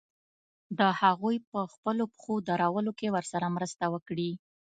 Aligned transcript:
د 0.79 0.81
هغوی 1.01 1.35
په 1.51 1.59
خپلو 1.73 2.03
پښو 2.13 2.33
درولو 2.49 2.91
کې 2.99 3.07
ورسره 3.15 3.53
مرسته 3.55 3.85
وکړي. 3.93 4.31